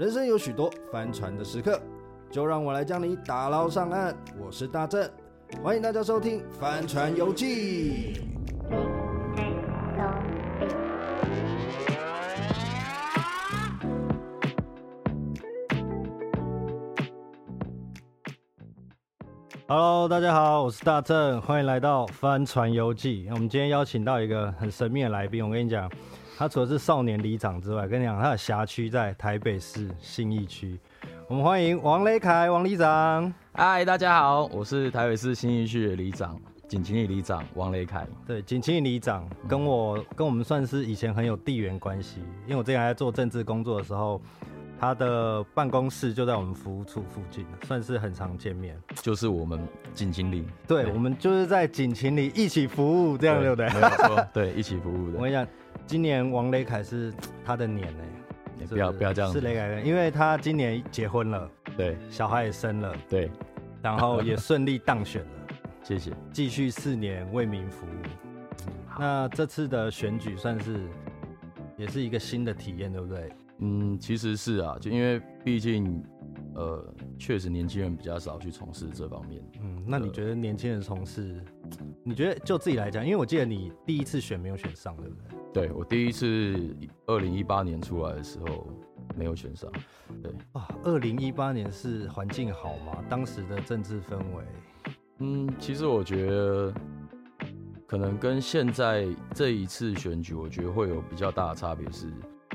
[0.00, 1.78] 人生有许多翻船的时刻，
[2.30, 4.16] 就让我来将你打捞上岸。
[4.42, 5.06] 我是大正，
[5.62, 8.14] 欢迎大家收听《翻船游记》。
[19.68, 23.26] Hello，大家好，我是大正，欢迎来到《翻船游记》。
[23.34, 25.92] 我们今天邀请到一个很神秘的来宾，我跟你讲，
[26.40, 30.80] 他除了是少年里长之外，跟你讲，他的辖区在台北市信义区。
[31.28, 33.30] 我们欢迎王雷凯，王里长。
[33.52, 38.06] 嗨，大家好，我是台北市信义区的里长，景晴里里长王雷凯。
[38.26, 44.18] 对，景晴里里长跟我跟我们算是以前很有地缘关系，因为我之前还在做政治工作的时候。
[44.82, 48.74] 他的办公室就在我们服务处附近，算是很常见面。
[49.02, 49.60] 就是我们
[49.92, 53.68] 景晴里，对，对我们就是在景晴里一起服务，这样对不对？
[53.74, 55.18] 没有错， 对，一起服务的。
[55.18, 55.46] 我跟你讲，
[55.90, 57.12] 今年王雷凯是
[57.44, 58.04] 他的年呢，
[58.60, 63.28] 是不要不要这样，是雷凯，因为他今年结婚了，对，小孩也生了，对，
[63.82, 65.28] 然后也顺利当选了，
[65.82, 68.60] 谢谢，继续四年为民服务。
[69.00, 70.78] 那这次的选举算是
[71.76, 73.28] 也是一个新的体验，对不对？
[73.58, 76.00] 嗯，其实是啊，就因为毕竟，
[76.54, 79.42] 呃，确实年轻人比较少去从事这方面。
[79.62, 81.42] 嗯，那你觉得年轻人从事，
[82.04, 85.14] 你觉得就自己来讲，因为我记得你第一次选没有选上，对不
[85.52, 85.68] 对？
[85.68, 86.76] 对，我第一次
[87.06, 88.66] 二零一八年出来的时候
[89.16, 89.70] 没有选上。
[90.22, 93.04] 对啊，二零一八年是环境好吗？
[93.08, 94.44] 当时的政治氛围？
[95.18, 96.74] 嗯，其实我觉得
[97.86, 102.06] 可能跟现在这一次选举，我觉得会有比较大的差别是。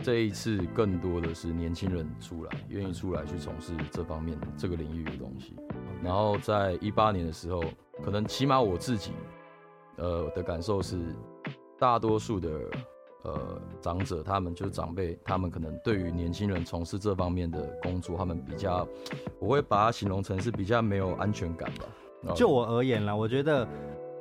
[0.05, 5.55] 这一次更多的是年轻人出来，愿意出来去从事这方面这个领域的东西。
[6.03, 7.63] 然后在一八年的时候，
[8.03, 9.13] 可能起码我自己，
[9.95, 10.99] 呃的感受是，
[11.79, 12.51] 大多数的
[13.23, 18.87] 呃长者，他们就是长辈，他们可能对于年轻人从事这方面的工作，他们比较，
[19.39, 22.35] 我会把它形容成是比较没有安全感吧。
[22.35, 23.67] 就我而言啦，我觉得。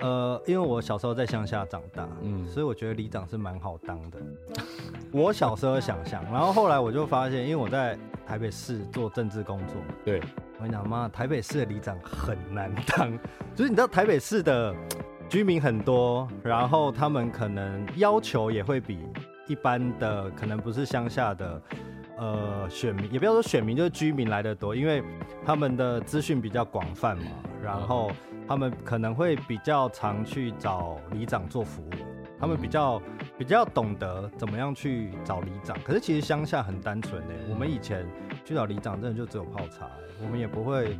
[0.05, 4.19] 呃，因为我小时候在乡下长大，嗯，所以我觉得里长是蛮好当的。
[5.11, 10.21] 我小时候想象，然后后来我就发现，因为我在台北市做政治工作，对，
[10.59, 13.19] 我跟你讲妈，台北市的里长很难当，
[13.57, 14.75] 就是你知道台北市的
[15.27, 18.99] 居民很多，然后他们可能要求也会比
[19.47, 21.63] 一般的可能不是乡下的
[22.19, 25.03] 呃选民，也不要说选民，就是居民来的多，因为
[25.47, 27.25] 他们的资讯比较广泛嘛，
[27.63, 28.11] 然后。
[28.47, 31.93] 他们可能会比较常去找里长做服务，
[32.39, 33.01] 他们比较
[33.39, 35.77] 比较懂得怎么样去找里长。
[35.83, 38.07] 可是其实乡下很单纯的，我们以前
[38.45, 39.89] 去找里长真的就只有泡茶，
[40.23, 40.99] 我们也不会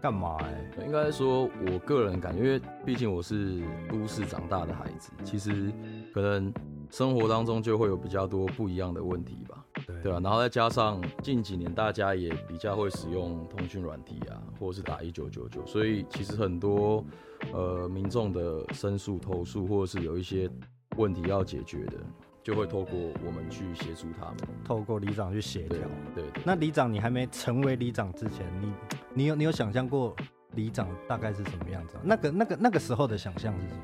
[0.00, 0.84] 干嘛哎。
[0.84, 5.72] 应该说，我个人感觉，因为毕竟我是都市长大的孩子，其实
[6.14, 6.52] 可能
[6.88, 9.59] 生活当中就会有比较多不一样的问题吧。
[10.02, 17.04] 对啊，然后再加上近几年大家也比较会使用通讯软体啊，或者是打一九九九，所以其实很多
[17.52, 20.50] 呃民众的申诉投诉，或者是有一些
[20.96, 21.98] 问题要解决的，
[22.42, 25.78] 就会透过我们去协助他们，透过里长去协调。
[26.14, 28.72] 对，对，对，那里长你还没成为里长之前，你
[29.14, 30.14] 你有你有想象过
[30.54, 31.96] 里长大概是什么样子？
[32.02, 33.82] 那个那个那个时候的想象是什么？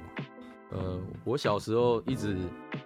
[0.71, 2.37] 呃，我小时候一直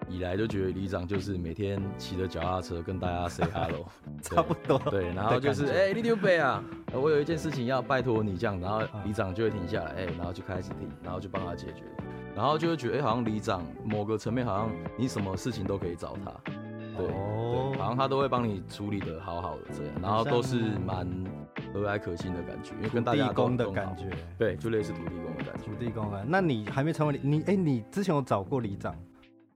[0.09, 3.87] 以来就觉得里长就是每天骑着脚踏车跟大家 say hello，
[4.23, 4.79] 差不多。
[4.91, 11.85] 对，然后就是哎，里长伯啊，我有一件事情要拜托你这样，然后里长就会停下来，哎，然后就开始听，然后就帮他解决，
[12.37, 16.31] 然后就会觉得哎，好像里长某个层面好像你什么事情都可以找他，
[16.99, 21.09] 对，对，好像他都会帮你处理的好好的这样，然后都是蛮。
[21.73, 25.65] 和蔼可亲的感觉，因为跟大家地公的感觉，对，就类似土地公的感觉。
[25.65, 28.95] 土地公啊，那你还没成为你哎、欸，你之前有找过里长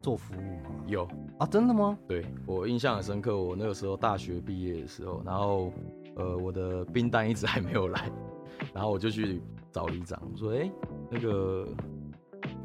[0.01, 0.71] 做服务吗？
[0.87, 1.09] 有
[1.39, 1.99] 啊，真的吗？
[2.07, 5.73] 对，我印象很深刻，我那个时候大学毕业的时候，然后
[6.17, 8.11] 呃，我的兵单一直还没有来，
[8.73, 9.43] 然后我就去
[9.73, 10.73] 找里长，我说哎、欸，
[11.11, 11.67] 那个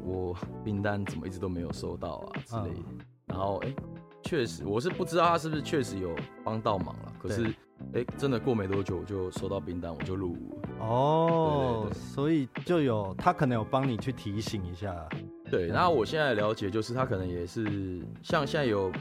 [0.04, 3.74] 我兵单怎么一直都没有收到啊之类的，嗯、然后哎，
[4.22, 6.14] 确、欸、实我是不知道他是不是确实有
[6.44, 7.52] 帮到忙了，可是。
[7.94, 10.86] 哎，真的过没多久我就收到兵单，我就入伍了。
[10.86, 15.08] 哦，对对对，所以就有他可能有帮你去提醒一下。
[15.50, 18.92] 对，然后我现在了解就是他可能也是像现在有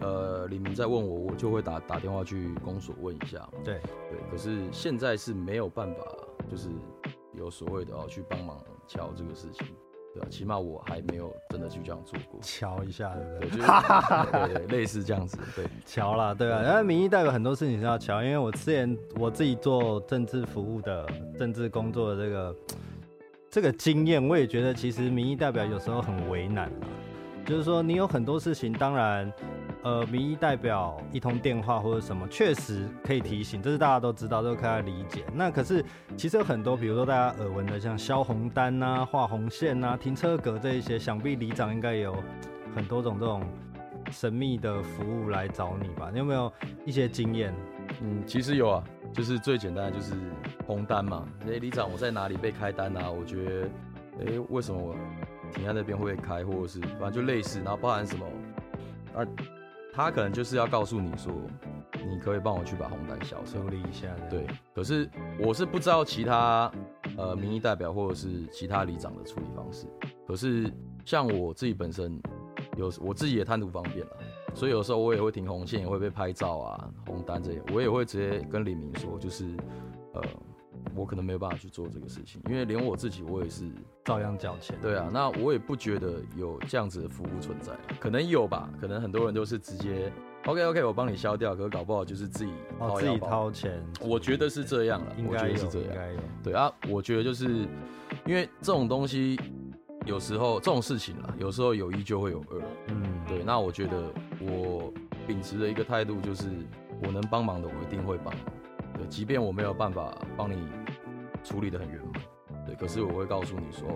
[0.00, 3.48] 呃李明在问我，我就会打打电话去公所问一下。
[3.62, 6.00] 对对，可是现在是没有办法，
[6.50, 6.68] 就是
[7.34, 8.58] 有所谓的哦去帮忙
[8.88, 9.66] 敲这个事情。
[10.14, 14.54] 对啊，起码我还没有真的去这样做过，瞧一下，对不对？
[14.54, 16.62] 对， 类似这样子，对，瞧啦，对啊。
[16.62, 21.04] 然后民意代表很多事情是要瞧，因为我之前我自己做政治服务的
[21.36, 22.56] 政治工作的这个
[23.50, 26.70] 这个经验，我也觉得其实民意代表有时候很为难，
[27.44, 29.32] 就是说你有很多事情，当然，
[29.84, 35.22] 呃，民意代表一通电话或者什么，确实可以提醒，这是大家都知道，都可以理解。
[35.34, 35.84] 那可是
[36.16, 42.16] 其实有很多，比如说大家耳闻的，像销红单啊、画红线啊、停车格这一些，想必里长应该有
[42.74, 43.42] 很多种这种
[44.10, 46.08] 神秘的服务来找你吧？
[46.10, 46.50] 你有没有
[46.86, 47.54] 一些经验？
[48.00, 50.14] 嗯，其实有啊，就是最简单的就是
[50.66, 51.28] 红单嘛。
[51.42, 53.10] 哎、欸，里长，我在哪里被开单啊？
[53.10, 53.68] 我觉得，
[54.20, 54.96] 哎、为什么我
[55.52, 58.24] 停在那边会被开，或者是反正就类似，然后包含什么
[59.14, 59.20] 啊？
[59.94, 61.32] 他可能就是要告诉你说，
[62.08, 64.08] 你可以帮我去把红单消处理一下。
[64.28, 65.08] 对，可是
[65.38, 66.70] 我是不知道其他
[67.16, 69.86] 呃民意代表或者是其他里长的处理方式。
[70.26, 70.68] 可是
[71.04, 72.20] 像我自己本身
[72.76, 74.16] 有我自己也贪图方便了，
[74.54, 79.56] 所以有时候我也会停红线，也会被拍照啊，红单这些，我也会直接跟李明说，就是
[80.14, 80.22] 呃。
[80.94, 83.64] 我可能没有办法去做这个事情，因为连我自己我也是
[84.04, 84.76] 照样交钱。
[84.80, 90.12] 对啊，那我也不觉得有这样子的服务存在，可能有吧，可能很多人都是直接
[90.46, 93.82] OK OK 我帮你消掉，可是搞不好就是自己掏、哦、自己掏钱。
[94.00, 96.22] 我觉得是这样了，应该我觉得是这样。
[96.42, 97.66] 对啊，我觉得就是
[98.26, 99.38] 因为这种东西
[100.04, 102.62] 有时候这种事情啦，有时候有一就会有二。
[102.88, 103.42] 嗯，对。
[103.42, 104.92] 那我觉得我
[105.26, 106.44] 秉持的一个态度就是，
[107.02, 108.34] 我能帮忙的我一定会帮。
[108.96, 110.58] 对，即便我没有办法帮你
[111.44, 113.86] 处理的很圆满，对，可是我会告诉你说，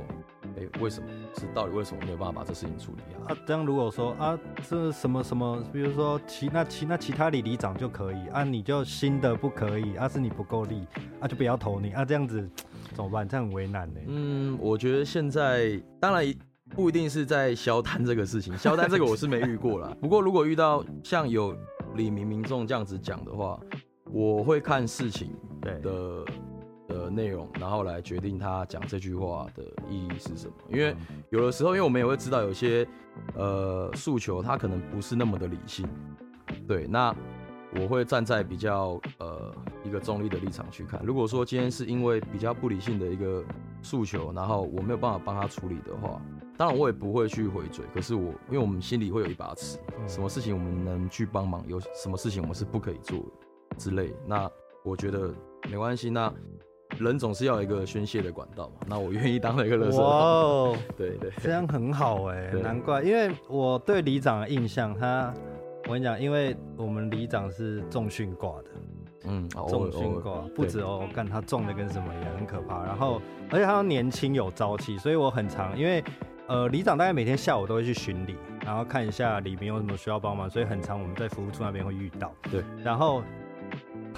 [0.57, 3.33] 哎、欸，为什么是到底为什么没有办法把这事情处理啊？
[3.33, 10.87] 啊，这样如果说啊，这什么什么，比如说其那其那其他里里长就可以啊，你就新的不可以啊，是你不够力
[11.21, 12.47] 啊，就不要投你啊，这样子
[12.93, 13.27] 怎么办？
[13.27, 14.01] 这样很为难呢。
[14.07, 16.23] 嗯，我觉得现在当然
[16.71, 19.97] 不一定是在消单这个事情， 消单这个我是没遇过啦。
[20.01, 21.57] 不过如果遇到像有
[21.95, 23.59] 李明民众这样子讲的话。
[24.11, 26.25] 我会看事情的
[26.99, 30.53] 的内容，然后来决定他讲这句话的意义是什么。
[30.69, 30.95] 因为
[31.31, 32.87] 有的时候，因为我们也会知道有些
[33.35, 35.87] 呃诉求，他可能不是那么的理性。
[36.67, 37.15] 对，那
[37.81, 39.55] 我会站在比较呃
[39.85, 41.01] 一个中立的立场去看。
[41.05, 43.45] 如果说今天是因为比较不理性的一个
[43.83, 46.21] 诉求，然后我没有办法帮他处理的话，
[46.57, 47.85] 当然我也不会去回嘴。
[47.95, 53.77] 可是我，因为我们心里会有一把尺，什么事情我们能去帮忙，有什么事情我们是不可以做的。
[53.77, 54.51] 之类，那
[54.83, 55.33] 我觉得
[55.71, 56.09] 没关系。
[56.09, 56.33] 那
[56.99, 58.75] 人总是要有一个宣泄的管道嘛。
[58.89, 60.05] 那我愿意当一个垃圾桶。
[60.05, 63.03] 哇哦， 对对，这样很好哎，难怪。
[63.03, 65.33] 因为我对里长的印象，他
[65.85, 68.71] 我跟你讲，因为我们里长是重训挂的，
[69.25, 72.85] 嗯，重训挂不止哦，我干他重的跟什么一样，很可怕。
[72.85, 76.03] 然后而且他年轻有朝气，所以我很常因为
[76.47, 82.33] 呃里长大概每天下午都会去巡礼，然后看一下里面有什么需要帮忙，所以很常我们在服务处那边会遇到。
[82.51, 83.23] 对，然后。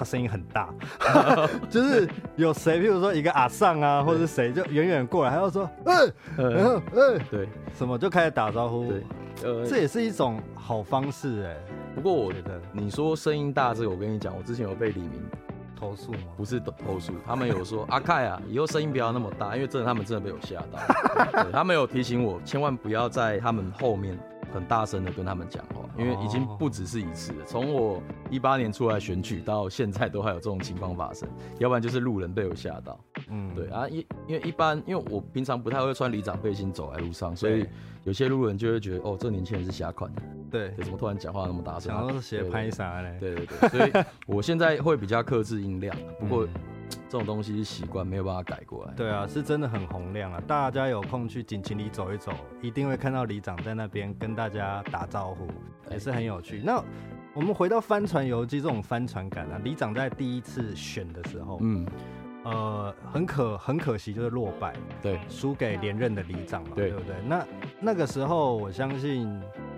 [0.01, 0.73] 他声音很大，
[1.69, 5.95] 就是有谁，譬如说一个阿尚啊，或者是谁，就远远过来，他就说， 嗯、
[6.39, 9.05] 欸，然后，嗯，对，什么就开始打招呼，对，
[9.45, 11.55] 呃，这也是一种好方式哎。
[11.95, 15.21] 不过我觉得，你说声音大这个，我跟你讲，我之前有被李明
[15.79, 16.19] 投诉吗？
[16.35, 24.19] 不是投诉，他们有说阿凯啊，以后声音不要那么大，因为真的他们真的被我吓到， 他们有提醒我，千万不要在他们后面。
[24.53, 27.45] 很大声的跟他们讲话，因为已经不只是一次了。
[27.47, 31.29] 从我一八年出来选举到现在，都还有这种情况发生。
[31.59, 32.99] 要不然就是路人被我吓到。
[33.29, 37.67] 嗯，对啊，因因为一般，因为我平常不太会穿里长背心走在路上，所以
[38.05, 40.23] 有些路人就会觉得，哦，这年轻人是瞎款的。
[40.51, 41.93] 对，怎么突然讲话那么大声？
[41.95, 43.17] 想说是拍啥嘞？
[43.21, 45.97] 对对对，所以我现在会比较克制音量。
[46.19, 46.49] 不过。
[47.11, 48.95] 这种东西习惯没有办法改过来。
[48.95, 50.41] 对啊，是真的很洪亮啊！
[50.47, 52.31] 大家有空去锦旗里走一走，
[52.63, 55.49] 一定会看到里长在那边跟大家打招呼，
[55.91, 56.63] 也是很有趣。
[56.65, 56.81] 那
[57.35, 61.85] 我们回到帆船游记这种帆船感啊，里长在第一次选的时候，嗯。
[62.43, 67.15] 呃，很可很可惜，就是落败，对，输给连任的里长嘛，对，对不对？
[67.27, 67.47] 那
[67.79, 69.29] 那个时候，我相信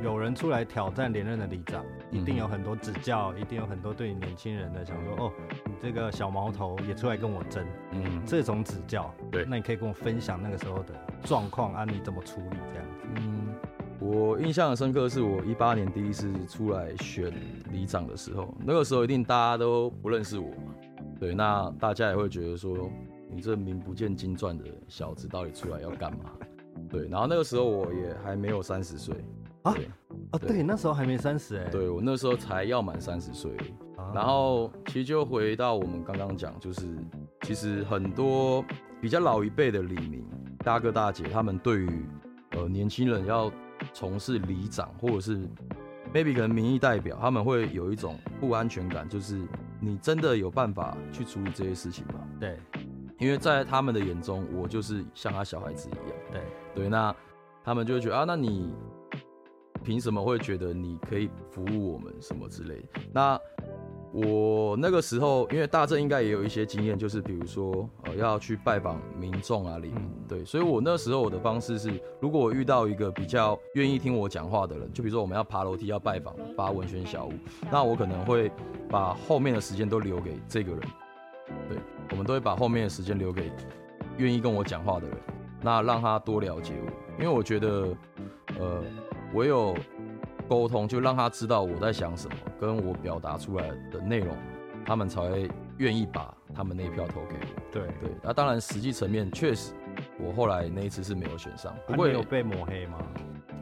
[0.02, 5.32] 有人出来挑战连任的里长，一定有很多指教，嗯、一定有很多对年轻人的想说，哦，
[5.64, 10.92] 你这个小毛头也出来跟我争，嗯，这种指教，对，那你可以跟我分享那个时候的
[11.22, 13.06] 状况啊，你怎么处理这样子？
[13.16, 13.54] 嗯，
[14.00, 17.32] 我印象很深刻，是我一八年第一次出来选
[17.70, 20.74] 里长的时候，那个时候一定大家都不认识我嘛。
[21.20, 22.90] 对，那大家也会觉得说，
[23.30, 26.32] 你这名不见经传的小子到底出来要干嘛？
[26.90, 29.14] 对，然后那个时候我也还没有三十岁
[29.62, 29.90] 啊，对
[30.30, 33.50] 啊，对，那时候还没三十哎，对我那时候才要满三十岁，
[34.14, 36.82] 然后其实就回到我们刚刚讲，就是
[37.42, 38.64] 其实很多
[39.00, 40.24] 比较老一辈的李明
[40.58, 42.06] 大哥大姐，他们对于
[42.52, 43.50] 呃年轻人要
[43.92, 45.38] 从事里长或者是
[46.12, 49.40] maybe 可能民意代表，他们会有一种不安全感，就是。
[49.84, 52.20] 你真的有办法去处理这些事情吗？
[52.38, 52.56] 对，
[53.18, 56.18] 因为在他们的眼中，我就是像他小孩子一样。
[56.30, 56.40] 对，
[56.72, 57.12] 对，那
[57.64, 58.72] 他们就会觉得啊，那你
[59.82, 62.76] 凭什么会觉得你可以服务我们什么之类？
[62.76, 62.86] 的？
[63.12, 63.40] 那
[64.12, 77.32] 我那个时候，因为大正应该也有一些经验，就是比如说呃要去拜访民众啊，里面，对，所以我那时候我的方式是，如果我遇到一个比较愿意听我讲话的人，就比如说我们要爬楼梯要拜访发文宣小屋，
[77.70, 78.52] 那我可能会
[78.90, 80.80] 把后面的时间都留给这个人，
[81.70, 81.78] 对，
[82.10, 83.50] 我们都会把后面的时间留给
[84.18, 85.16] 愿意跟我讲话的人，
[85.62, 87.96] 那让他多了解我，因为我觉得，
[88.60, 88.82] 呃，
[89.32, 89.74] 我有。
[90.48, 94.36] 沟通就让他知道我在想什么，跟我表达出来的内容，
[94.84, 97.62] 他们才会愿意把他们那一票投给我。
[97.70, 99.72] 对对，那当然实际层面确实，
[100.18, 101.74] 我后来那一次是没有选上。
[101.86, 102.98] 不会有被抹黑吗？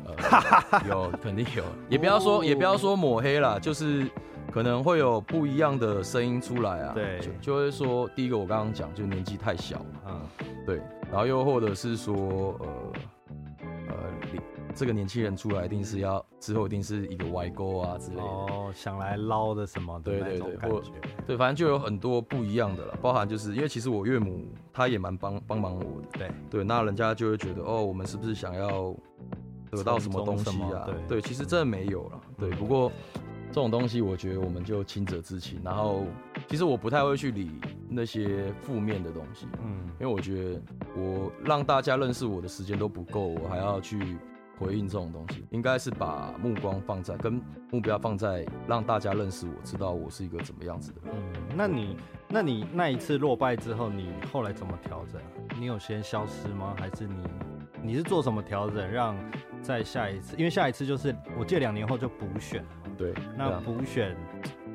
[0.07, 4.11] 呃， 有肯定有，也不要说也不要说抹黑啦，就是
[4.51, 6.93] 可能会有不一样的声音出来啊。
[6.93, 10.01] 对，就就会说第一个我刚刚讲，就年纪太小嘛。
[10.09, 10.21] 嗯，
[10.67, 12.93] 对，然后又或者是说呃。
[14.81, 18.23] 这个年轻人出来一定是要之后一定是一个歪钩啊之类的。
[18.23, 26.31] 哦，想来捞的什么的那种感觉，对对对，对，反正就有很多不一样的了，包含就是因为其实我岳母她也蛮帮帮忙我的，对。
[26.49, 28.97] 对，那人家就会觉得哦，我们是不是想要
[29.71, 30.85] 得到什么东西啊？
[30.87, 30.95] 对。
[31.07, 32.91] 对，其实真的没有了，对，不过
[33.49, 36.05] 这种东西我觉得我们就亲者自亲，然后
[36.49, 37.51] 其实我不太会去理
[37.87, 40.63] 那些负面的东西，嗯，因为我觉得
[40.97, 44.17] 我让大家认识我的时间都不够，我还要去。
[44.61, 47.41] 回应这种东西，应该是把目光放在跟
[47.71, 51.15] 目标放在让大家认识我，知道我是一个怎么样子的人。
[51.17, 51.97] 嗯，那你，
[52.29, 55.19] 那你那一次落败之后，你后来怎么调整？
[55.59, 56.77] 你有先消失吗？
[56.79, 57.23] 还是你，
[57.83, 59.17] 你是做什么调整，让
[59.63, 60.37] 在下一次？
[60.37, 62.69] 因为下一次就是我记得两年后就补选了。
[62.99, 63.15] 对。
[63.39, 64.15] 那补选，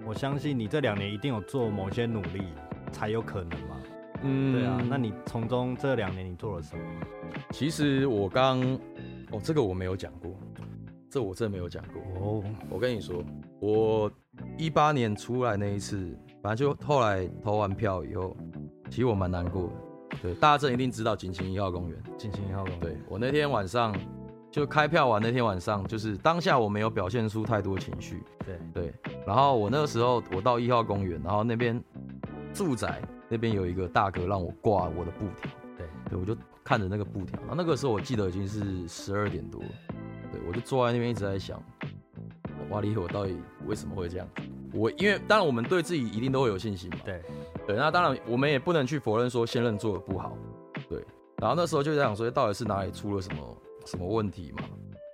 [0.04, 2.42] 我相信你这两年一定有做某些努力，
[2.92, 3.78] 才有可能嘛。
[4.24, 4.82] 嗯，对啊。
[4.90, 6.84] 那你从中这两年你做了什么？
[7.52, 8.80] 其实我刚。
[9.32, 10.32] 哦，这个我没有讲过，
[11.10, 12.02] 这我真的没有讲过。
[12.22, 13.24] 哦，我跟你说，
[13.60, 14.12] 我
[14.58, 18.36] 一八年出来那一次，反正就后来投完票以后，
[18.90, 20.18] 其实我蛮难过的。
[20.22, 22.04] 对，大家一定知道锦晴一号公园。
[22.18, 22.80] 锦晴一号公园。
[22.80, 23.96] 对，我那天晚上
[24.52, 28.24] 就开票完那天晚上，就是当下我没有表现出太多情绪。
[28.46, 28.94] 对对。
[29.26, 31.82] 然后我那个时候我到一号公园，然后那边
[32.54, 35.52] 住宅那边有一个大哥让我挂我的布条。
[35.78, 36.38] 对对，我就。
[36.66, 39.62] 看着那个布条，那个时候我记得已经是十二点多，
[40.32, 41.62] 对，我就坐在那边一直在想，
[42.72, 44.28] 哇哩，我到底为什么会这样？
[44.74, 47.22] 我因为当然我们对自己一定都会有信心嘛，对。
[47.68, 50.36] 对，那当然我们也不能去否认说现任做的不好，
[50.90, 51.04] 对，
[51.38, 54.64] 然后那时候就在想说到底是哪里出了什么什么问题嘛，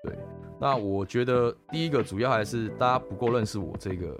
[0.03, 0.17] 对，
[0.57, 4.19] 那我觉得第一个主要还是大家不够认识我这个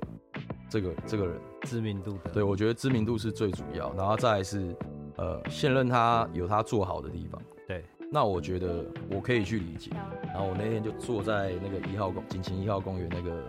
[0.70, 4.76] 这个这个人，知名度的，对，我觉得知名度是最主要，然后再来是。
[5.18, 9.91] 呃，现任他有他做好的地方，对，那我觉得我可以去理解。
[10.27, 13.44] 然后我那天就坐在那个一号公景晴一号公园那个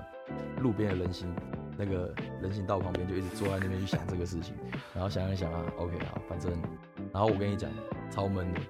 [0.61, 1.33] 路边的人行
[1.78, 4.54] 那个人行道旁边，就一直坐在那边去想这个事情。
[4.92, 6.52] 然后想一想啊，OK 啊，反正，
[7.12, 7.71] 然后我跟你讲，
[8.11, 8.61] 超闷的。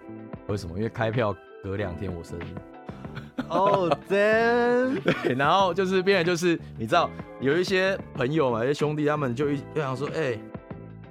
[0.48, 0.76] 为什么？
[0.76, 2.44] 因为开票隔两天我生日。
[3.48, 5.00] 哦，真。
[5.00, 7.08] 对，然后就是变成就是你知道
[7.40, 10.40] 有一些朋友嘛，一些兄弟他们就一就想说，哎、欸。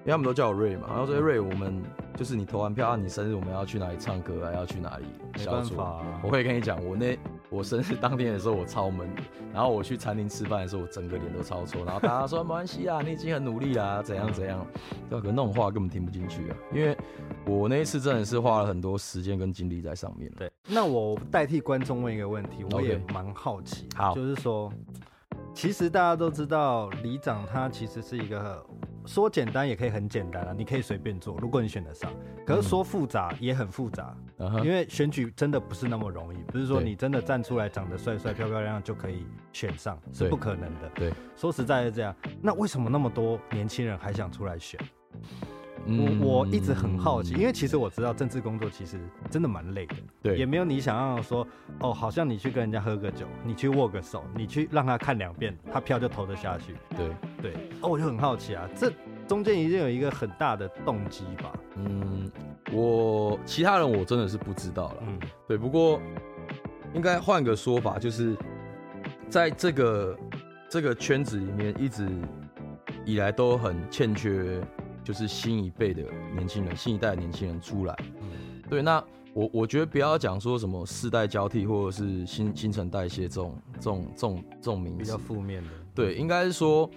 [0.03, 1.79] 因为他们都叫我瑞嘛，然后说瑞，我们
[2.15, 4.53] 就是你投完票，啊你生日我们要去哪里唱歌啊？
[4.53, 5.05] 要去哪里？
[5.37, 7.15] 没办法啊，我会跟你讲，我那
[7.51, 9.07] 我生日当天的时候我超闷，
[9.53, 14.65] 然后我去餐厅吃饭的时候我整个脸都超臭，然后大家说没关系啊，你已经很努力啦，怎样怎样，
[15.07, 16.97] 对，可那种话根本听不进去啊，因为
[17.45, 20.31] 我那一次真的是花了很多时间跟精力在上面。
[20.35, 23.97] 对，那我代替观众问一个问题，我也蛮好奇，okay.
[23.97, 24.73] 好，就是说，
[25.53, 28.65] 其实大家都知道里长他其实是一个。
[29.05, 32.11] 说简单也可以很简单啊，你可以随便做，如果你选得上。
[32.45, 40.89] 可是说复杂也很复杂，嗯，因为选举真的不是那么容易，不是说你真的站出来长得帅帅漂漂亮亮就可以选上，是不可能的。
[40.95, 42.15] 对，说实在是这样。
[42.41, 44.79] 那为什么那么多年轻人还想出来选？
[45.85, 51.47] 嗯、我我一直很好奇，因为其实我知道政治工作其实真的蛮累的，对，也没有你想象的说，
[51.79, 57.09] 哦，好像你去跟人家喝个酒，你去握个手，你去让他看两遍，他票就投得下去，对
[57.41, 58.91] 对，哦，我就很好奇啊，这
[59.27, 61.51] 中间一定有一个很大的动机吧？
[61.75, 62.31] 嗯，
[62.71, 65.99] 我其他人我真的是不知道了，嗯，对，不过
[66.93, 68.35] 应该换个说法，就是
[69.29, 70.17] 在这个
[70.69, 72.07] 这个圈子里面，一直
[73.05, 74.61] 以来都很欠缺。
[75.03, 76.03] 就是新一辈的
[76.35, 79.03] 年轻人，新一代的年轻人出来，嗯，对，那
[79.33, 86.89] 我我觉得不要讲说什么世代交替或者是新新陈代谢这种这种这种这种名词，比较负面的，对，应该是说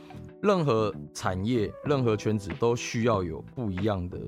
[0.43, 4.19] 任何产业、任何圈子都需要有不一样的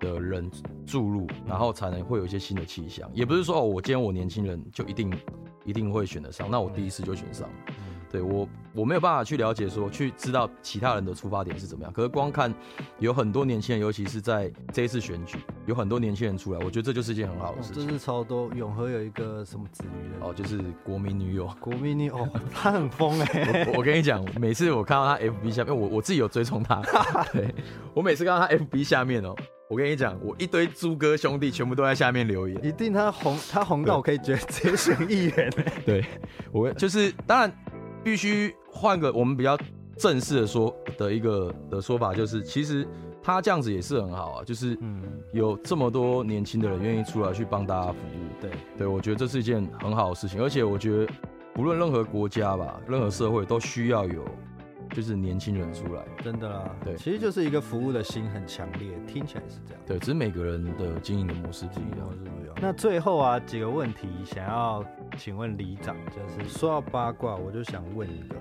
[0.00, 0.50] 的人
[0.84, 3.08] 注入，然后才能会有一些新的气象。
[3.14, 5.12] 也不是说哦，我今天我年轻人就一定
[5.64, 6.50] 一定会选得上。
[6.50, 7.48] 那我第一次就选上，
[8.10, 11.92] 对我我没有办法去了解说去知道其他人的出发点是怎么样。
[11.92, 12.52] 可是光看
[12.98, 17.86] 有很多年轻人，尤其是在这一次选举，有很多年轻人出来，我觉得这就是一件很好的事情。
[17.86, 23.64] 这是超多永和有一个什么子女的哦，就是国民女友，国民女友，他很疯哎。
[23.68, 26.82] 我我跟你讲，每次我看到他 FB 下面，我我自己有追踪他，
[27.32, 27.54] 对
[27.94, 29.34] 我每次看到他 FB 下面哦。
[29.68, 35.48] 我跟你讲，我一堆猪哥兄弟全部都在下面留言，一定他红，他红到我可以直接直接选议员。
[35.86, 36.04] 对，
[36.50, 37.52] 我就是当然
[38.02, 39.58] 必须换个我们比较
[39.96, 42.86] 正式的说的一个的说法，就是其实
[43.22, 44.78] 他这样子也是很好啊，就是
[45.32, 48.40] 有这么多年轻的人愿意出来去帮大家服务。
[48.40, 51.12] 对，对我觉得这是一件很好的事情，而且我觉得
[51.52, 54.24] 不论任何国家吧，任何社会都需要有。
[54.92, 59.82] 就是年轻人出来，真的啦，对，其实就是一个服务的心很强烈，听起来是这样。
[59.86, 62.54] 对，只是每个人的经营的模式不一样，是不一样。
[62.60, 64.84] 那最后啊，几个问题想要
[65.16, 68.34] 请问里长，就是说到八卦，我就想问一个，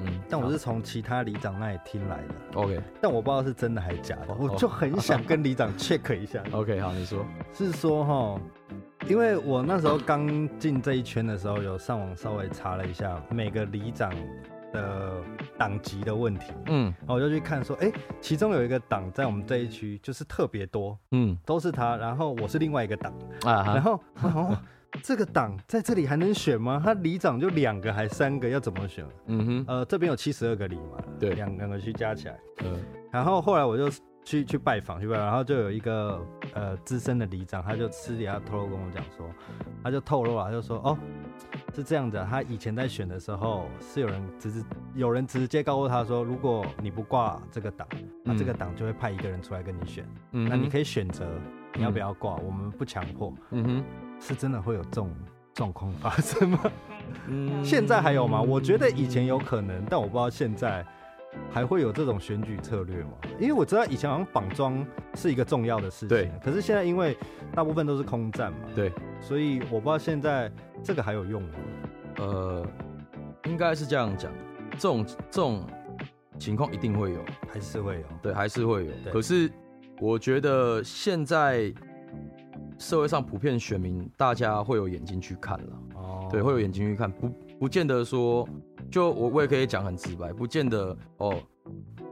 [0.00, 6.42] 嗯，但我是从其他里长那里听来的，OK，但我不知道是真的还是假的，我就很想跟里长 check 一下。
[6.50, 8.40] OK，好，你说，是说哈，
[9.08, 14.12] 因为我那时候刚进这一圈的时候，有上网稍微查了一下每个里长。
[14.72, 15.22] 的
[15.62, 23.12] 党籍的问题，嗯，然后我就去看说，哎、欸，其中有一个党在我们这一区就是特别多，嗯，都是他，然后我是另外一个党，
[23.44, 24.58] 啊哈，然后，哦，
[25.04, 26.82] 这个党在这里还能选吗？
[26.84, 29.06] 他里长就两个还三个，要怎么选？
[29.26, 32.76] 嗯哼，呃，这边有七十二个里嘛，对，两两个区加起来，嗯，
[33.12, 33.88] 然后后来我就
[34.24, 36.24] 去去拜访，去拜访，然后就有一个
[36.54, 39.28] 呃资深的里长，他就私底下偷偷跟我讲说，
[39.82, 40.98] 他就透露了，他就说，哦。
[41.74, 44.64] 是这样子，他以前在选的时候，是有人直直
[44.94, 47.88] 有人直接告诉他说，如果你不挂这个党，
[48.22, 50.06] 那这个党就会派一个人出来跟你选。
[50.32, 51.26] 嗯，那你可以选择
[51.74, 53.32] 你要不要挂，我们不强迫。
[53.50, 53.84] 嗯哼，
[54.20, 55.10] 是真的会有这种
[55.54, 56.60] 状况发生吗？
[57.26, 58.40] 嗯，现在还有吗？
[58.40, 60.84] 我觉得以前有可能，但我不知道现在。
[61.50, 63.10] 还会有这种选举策略吗？
[63.38, 66.30] 因为我知道以前好像绑桩是一个重要的事情，对。
[66.42, 67.16] 可是现在因为
[67.54, 68.92] 大部分都是空战嘛，对。
[69.20, 70.50] 所以我不知道现在
[70.82, 71.48] 这个还有用吗？
[72.18, 72.66] 呃，
[73.44, 74.32] 应该是这样讲，
[74.72, 75.66] 这种这种
[76.38, 77.20] 情况一定会有，
[77.52, 78.92] 还是会有，对，还是会有。
[79.12, 79.50] 可是
[80.00, 81.72] 我觉得现在
[82.78, 87.28] 社会上普遍选民大家会有眼睛去看了，哦，对，会有眼睛去看，不
[87.60, 88.48] 不见得说。
[88.92, 91.34] 就我我也可以讲很直白，不见得哦，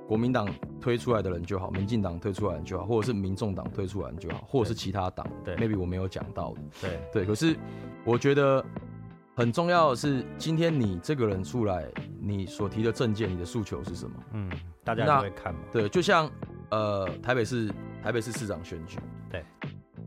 [0.09, 0.49] 国民党
[0.81, 7.27] 推出来的人就好，民进党推出来的人就好，或者是民众党推出来的人就好，或者是其他党，对，maybe 我没有讲到的，对对。
[7.27, 7.55] 可是
[8.03, 8.65] 我觉得
[9.37, 11.87] 很重要的是，今天你这个人出来，
[12.19, 14.17] 你所提的证件，你的诉求是什么？
[14.33, 14.51] 嗯，
[14.83, 15.61] 大家都会看嘛。
[15.71, 16.31] 对，就像
[16.71, 17.71] 呃台北市
[18.03, 18.99] 台北市市长选举，
[19.31, 19.45] 对，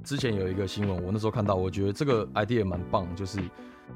[0.03, 3.39] 之前有一个新闻，我那时候看到，我觉得这个 idea 蛮棒，就是。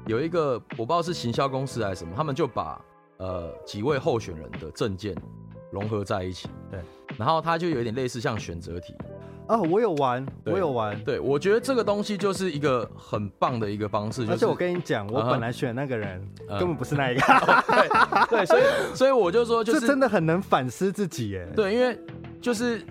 [0.08, 2.80] 有一个我不知道是行销公司还是什么，他们就把
[3.18, 5.14] 呃几位候选人的证件
[5.70, 6.80] 融合在一起，对，
[7.18, 8.94] 然后他就有点类似像选择题
[9.46, 16.26] 啊，我有玩，我有玩，对，我觉得这个东西就是一个很棒的一个方式，而且我跟你讲，我本来选那个人
[16.58, 17.20] 根本不是那一个，
[17.68, 18.62] 对，对，所以
[18.94, 21.98] 所以我就说，就是真的很能反思自己耶，对，因为
[22.40, 22.82] 就是。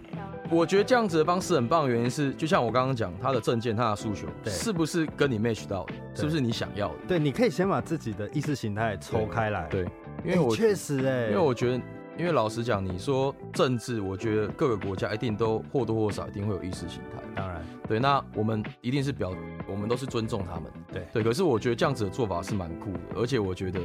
[0.50, 5.94] 我觉得这样子的方式很棒的原因是，就像我刚刚讲，他的证件、他的诉求，是不是跟你 match 到的？
[6.16, 6.96] 是不是你想要的？
[7.06, 9.68] 对，你可以先把自己的意识形态抽开来。
[9.68, 9.86] 对，
[10.24, 11.84] 因为我确实哎，因为我觉得，
[12.18, 17.22] 因为老实讲，你说政治，我觉得各个国家一定都或多或少一定会有意识形态。
[17.36, 19.34] 当然，对，那我们一定是表，
[19.70, 20.72] 我们都是尊重他们。
[20.94, 23.82] 对对，可是我觉得这样子的做法是蛮酷的，而且我觉得。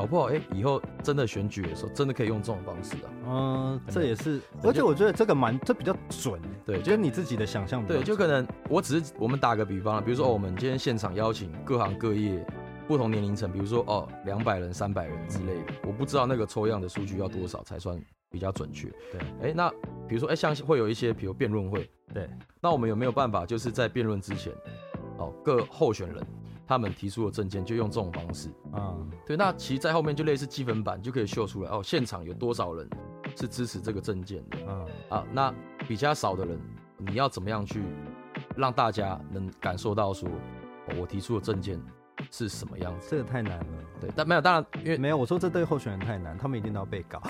[0.00, 3.12] 搞不好，哎、欸，以后真的选举的时候，真的可以用这种方式啊。
[3.26, 6.40] 嗯，这也是，而且我觉得这个蛮，这比较准。
[6.64, 7.84] 对，就是你自己的想象。
[7.84, 12.42] 对，就可能我只是我们打个比方，比如说哦，我们今天现场邀请各行各业
[12.88, 18.88] 不同年龄层，比如说哦，两百人、三百人之类的，我不知道那个抽样的数据要多少才算比较准确。
[19.12, 19.68] 对，哎、欸，那
[20.08, 22.26] 比如说，哎、欸，像会有一些，比如辩论会，对，
[22.58, 24.50] 那我们有没有办法，就是在辩论之前，
[25.18, 26.26] 哦，各候选人。
[26.70, 32.88] 他们提出的证件就用这种方式，嗯，对，那其实，在后面就类似积分板，就可以秀出来哦，现场有多少人
[33.34, 35.52] 是支持这个证件的，嗯，啊，那
[35.88, 36.60] 比较少的人，
[36.98, 37.82] 你要怎么样去
[38.54, 41.76] 让大家能感受到说，哦，我提出的证件
[42.30, 43.08] 是什么样子？
[43.10, 43.66] 这个太难了，
[44.00, 47.20] 对，但没有，当然，因为没有，我说这对候选人太难，他们一定都要被告，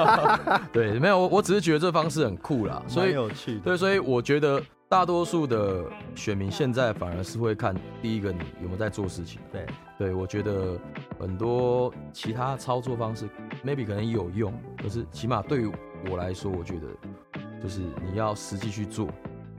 [0.72, 4.62] 对，没有，我我只是觉得这方式很酷啦，所以有趣，对，所以我觉得。
[4.88, 9.38] 大多数的选民现在反而是会看第一个你有没有在做事情。
[9.52, 9.66] 对，
[9.98, 10.78] 对我觉得
[11.20, 13.28] 很多其他操作方式
[13.62, 15.70] maybe 可能有用，可是起码对于
[16.10, 16.86] 我来说，我觉得
[17.62, 19.08] 就是你要实际去做，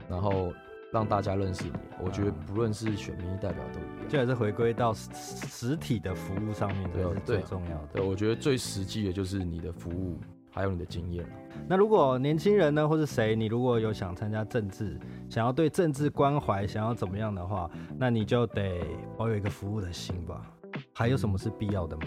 [0.08, 0.52] 然后
[0.92, 1.72] 让大家认识你。
[2.02, 5.10] 我觉得不论是选民意代表都一样，就还是回归到实
[5.46, 7.88] 实体的服务上面，这是最重要的。
[7.92, 10.18] 对，我觉得最实际的就是你的服务，
[10.50, 11.24] 还有你的经验。
[11.68, 18.80] 那如果年轻人呢，或是谁，你如果有想参加政治，想要对政治关怀，想要怎么样的话，那你就得
[19.16, 20.50] 保有一个服务的心吧。
[20.92, 22.02] 还有什么是必要的吗？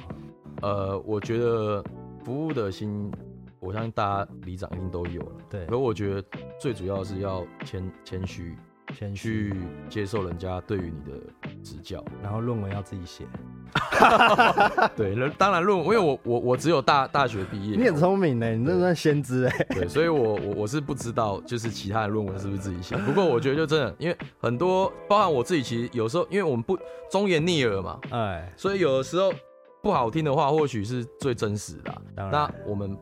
[0.61, 1.83] 呃，我觉得
[2.23, 3.11] 服务的心，
[3.59, 5.35] 我相信大家里长一定都有了。
[5.49, 6.23] 对，可我觉得
[6.59, 8.55] 最主要是要谦谦虚。
[8.93, 9.53] 谦虚
[9.89, 11.19] 接受人家对于你的
[11.63, 13.25] 指教，然后论文要自己写。
[14.95, 17.75] 对，那当然论文，因为我我我只有大大学毕业。
[17.75, 19.65] 你很聪明呢，你那算先知哎。
[19.69, 22.95] 对，所以我我我是不知道，就是其他的论文是不是自己写。
[22.97, 26.77] 不过我觉得就真的，因为很多，包含我自己，其实有时候，因为我们不
[27.09, 29.33] 忠言逆耳嘛，哎，所以有的时候
[29.81, 31.91] 不好听的话，或许是最真实的。
[32.15, 32.95] 当然，那我们。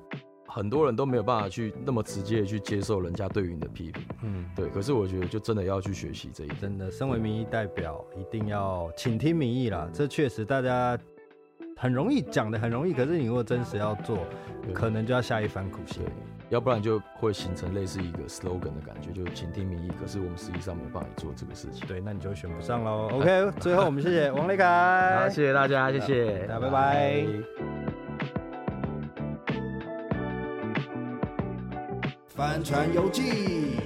[0.54, 4.68] 很多人都没有办法去那么直接的去接受人家对于你的批评，嗯，对。
[4.68, 6.60] 可是我觉得就真的要去学习这一点。
[6.60, 9.90] 真的，身为民意代表，一定要倾听民意啦。
[9.94, 11.00] 这确实大家
[11.78, 14.18] 很容易讲的很容易，可是你如果真实要做，
[14.74, 16.04] 可能就要下一番苦心。
[16.50, 21.88] 要不然就会形成类似一个 slogan 的感觉，就是倾听民意，可是我们实际上没有办法做这个事情。
[21.88, 23.10] 对，那你就选不上喽。
[23.14, 28.01] OK，最后我们谢谢王雷凯，好，谢谢大家，谢谢，大家拜拜。
[32.42, 33.81] 帆船游记。